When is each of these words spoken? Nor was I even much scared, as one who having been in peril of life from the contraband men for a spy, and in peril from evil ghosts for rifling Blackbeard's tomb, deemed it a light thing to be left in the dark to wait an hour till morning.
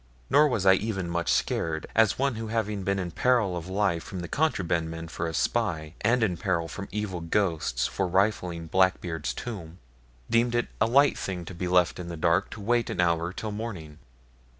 Nor 0.31 0.47
was 0.47 0.65
I 0.65 0.73
even 0.73 1.07
much 1.11 1.31
scared, 1.31 1.85
as 1.95 2.17
one 2.17 2.33
who 2.33 2.47
having 2.47 2.81
been 2.81 2.97
in 2.97 3.11
peril 3.11 3.55
of 3.55 3.67
life 3.67 4.03
from 4.03 4.21
the 4.21 4.27
contraband 4.27 4.89
men 4.89 5.07
for 5.07 5.27
a 5.27 5.33
spy, 5.35 5.93
and 6.01 6.23
in 6.23 6.37
peril 6.37 6.67
from 6.67 6.87
evil 6.91 7.21
ghosts 7.21 7.85
for 7.85 8.07
rifling 8.07 8.65
Blackbeard's 8.65 9.31
tomb, 9.31 9.77
deemed 10.27 10.55
it 10.55 10.69
a 10.81 10.87
light 10.87 11.19
thing 11.19 11.45
to 11.45 11.53
be 11.53 11.67
left 11.67 11.99
in 11.99 12.07
the 12.07 12.17
dark 12.17 12.49
to 12.49 12.61
wait 12.61 12.89
an 12.89 12.99
hour 12.99 13.31
till 13.31 13.51
morning. 13.51 13.99